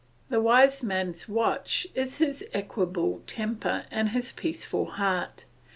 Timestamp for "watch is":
1.29-2.17